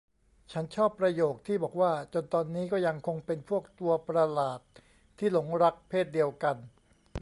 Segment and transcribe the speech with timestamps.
[0.51, 4.59] ฉันชอบประโยคที่บอกว่า จนตอนนี้ก็ยังคงเป็นพวกตัวประหลาด
[5.17, 6.55] ที่หลงรักเพศเดียวกัน